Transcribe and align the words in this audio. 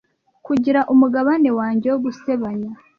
kugira 0.45 0.79
umugabane 0.93 1.49
wanjye 1.59 1.87
wo 1.91 1.99
gusebanya 2.05 2.71